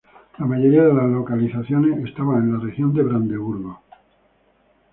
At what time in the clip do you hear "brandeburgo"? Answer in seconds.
3.03-3.83